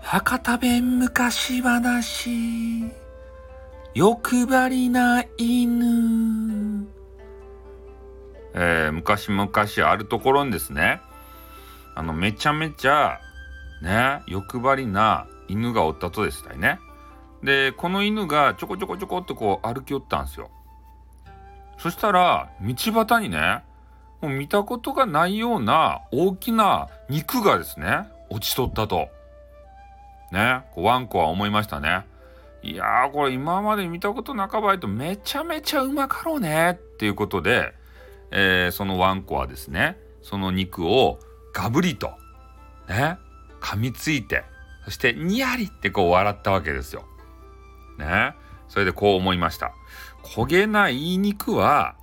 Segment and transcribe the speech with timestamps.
[0.00, 2.90] 博多弁昔話
[3.92, 6.86] 欲張りな犬。
[8.54, 9.50] えー、昔々
[9.90, 11.02] あるところにですね。
[11.94, 13.20] あのめちゃめちゃ
[13.82, 16.78] ね欲張りな犬がおったとですね。
[17.42, 20.50] でこの犬がちょこちょこちょこってこう歩き寄ったんですよ。
[21.76, 23.65] そしたら道端にね
[24.20, 29.08] もう見たことがないような大きな肉がですね落ちとったと。
[30.32, 32.04] ね、ワンコは思いましたね。
[32.62, 37.72] いやー、これ今まで見たことなかばいとめちゃめちゃうまかろうねっていうことで、
[38.32, 41.20] えー、そのワンコはですね、その肉を
[41.54, 42.10] ガブリと、
[42.88, 43.18] ね、
[43.60, 44.42] 噛みついて、
[44.84, 47.04] そしてニヤリってこう笑ったわけですよ。
[47.98, 48.34] ね、
[48.68, 49.72] それでこう思いました。
[50.24, 51.94] 焦げない肉は、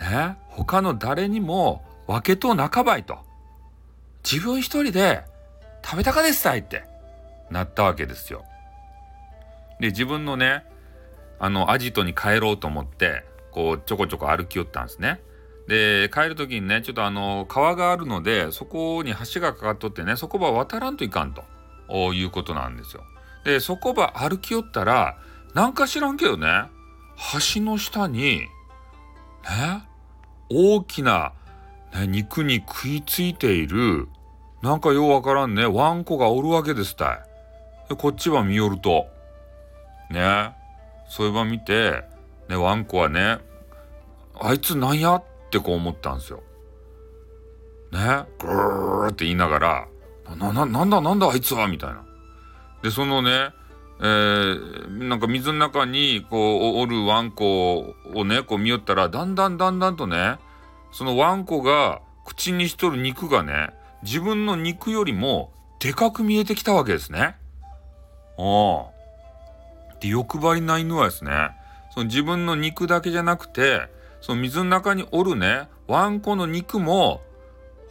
[0.00, 3.18] ね、他の誰にも分けと半ばいと。
[4.30, 5.24] 自分一人で
[5.84, 6.84] 食べたかですたいって
[7.50, 8.44] なったわけですよ。
[9.80, 10.64] で、自分のね、
[11.38, 15.20] あの、アジトに帰ろうと思って、こう、ちょこちょこ歩き寄ったんですね。
[15.66, 21.44] で、帰る時にね、ちょっとあの、川があるので、そこに橋がかかっとってね、そこば渡らんといかんと
[22.12, 23.02] いうことなんですよ。
[23.44, 25.18] で、そこば歩き寄ったら、
[25.54, 26.46] なんか知らんけどね、
[27.54, 28.48] 橋の下に、ね、
[30.50, 31.32] 大きな、
[31.94, 34.08] ね、肉に食いついている、
[34.62, 37.18] なんかようわからんね、ワンコがおるわけですたい。
[37.88, 39.06] でこっちは見よると、
[40.10, 40.54] ね、
[41.08, 42.04] そういえば見て、
[42.48, 43.38] ね、ワンコはね、
[44.40, 46.42] あいつなんやってこう思ったんですよ。
[47.92, 49.88] ね、ぐーって言いながら、
[50.36, 52.04] な、な、なんだなんだあいつはみたいな。
[52.82, 53.50] で、そのね、
[54.00, 60.38] えー、なんか水の中にこうおるワンコをねこう見よったらだんだんだんだんとね
[60.92, 63.70] そのワンコが口にしとる肉がね
[64.02, 67.36] 自分の肉よりもでかく見えてきたわけですね。
[68.38, 68.86] あ。
[70.00, 71.50] で欲張りな犬はですね
[71.92, 73.88] その自分の肉だけじゃなくて
[74.20, 77.20] その水の中におるねワンコの肉も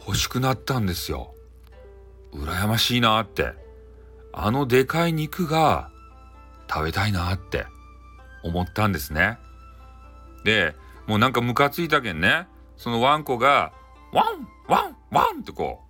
[0.06, 1.34] 欲しくなったんですよ。
[2.32, 3.52] 羨ましいなって。
[4.32, 5.90] あのでかい肉が
[6.68, 7.66] 食べたいなって
[8.42, 9.38] 思ったんですね。
[10.44, 10.74] で、
[11.06, 13.72] もうなんかムカついたけんね、そのワンコが、
[14.12, 15.82] ワンワンワンってこ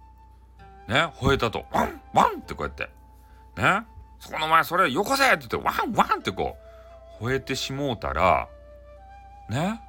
[0.89, 2.91] う、ね、吠えたと、ワンワンってこうやって、
[3.61, 3.87] ね、
[4.21, 5.25] そこのお前それよこせ！
[5.25, 6.57] って言って、ワンワンってこ
[7.21, 8.49] う、吠えてしもうたら、
[9.51, 9.81] ね、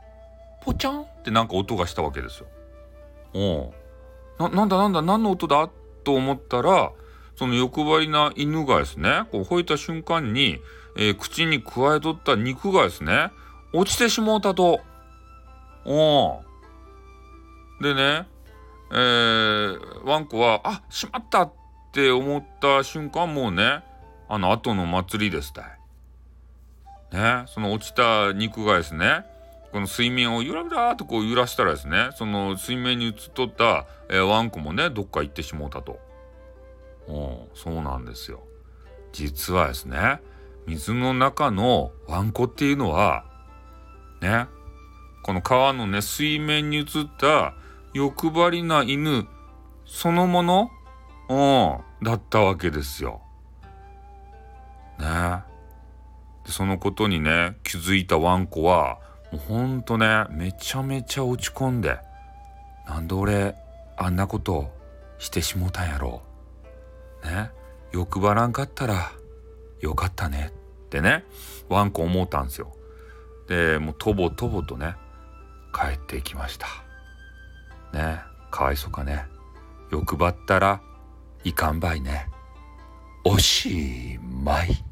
[0.61, 3.73] ポチャンってなんか音がしたわけですよ。
[4.39, 5.69] おな、なんだなんだ何の音だ？
[6.03, 6.91] と思ったら、
[7.35, 10.59] その欲張りな犬がですね、こう吠えた瞬間に、
[10.97, 13.31] えー、口にくわえとった肉がですね、
[13.73, 14.81] 落ちてしもうたと。
[15.85, 16.41] お
[17.81, 18.27] でね、
[18.91, 21.53] えー、ワンコは、あ、しまったっ
[21.91, 23.83] て思った瞬間もうね、
[24.29, 25.65] あの後の祭りですたい。
[27.11, 29.25] ね、その落ちた肉がですね、
[29.71, 35.99] この水面をゆらゆらとこう揺らしたらですね、その水面に映っとった、えー、ワンコもね、どっか行ってしもうたと。
[37.07, 38.43] おそうなんですよ。
[39.11, 40.21] 実はですね
[40.67, 43.25] 水の中のワンコっていうのは
[44.21, 44.47] ね
[45.23, 46.85] この川のね水面に映っ
[47.17, 47.53] た
[47.93, 49.27] 欲張りな犬
[49.85, 50.69] そのもの、
[51.29, 51.33] う
[52.03, 53.21] ん、だったわけですよ。
[54.99, 55.43] ね
[56.45, 58.99] でそのことにね気づいたワンコは
[59.31, 61.97] もうほんとねめちゃめちゃ落ち込んで
[62.87, 63.55] なんで俺
[63.97, 64.71] あんなこと
[65.17, 66.34] してしもたんやろう。
[67.95, 69.13] 欲張らんかったら
[69.79, 70.51] よかったね。
[70.87, 71.23] ってね
[71.69, 72.75] ワンコ思ったんですよ。
[73.47, 74.95] でもうとぼとぼとね
[75.73, 76.67] 帰っていきました。
[77.93, 78.19] ね
[78.51, 79.27] かわいそうかね。
[79.91, 80.81] 欲張ったら
[81.45, 82.27] いかんばいね。
[83.23, 84.83] おしまい。